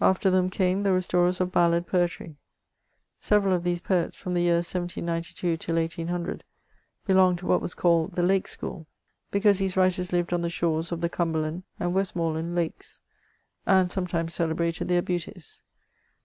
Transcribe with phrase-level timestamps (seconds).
[0.00, 2.36] After them came the restorers of ballad poetry.
[3.18, 6.44] Several of these poets, from the year 1792 till 1800,
[7.04, 8.86] belonged to what was called the lake Sekooly
[9.32, 13.00] becaose these writers lived on the shores of the Cum berland and Westmoreland lakes,
[13.66, 15.62] and sometimes celebrated their beauties.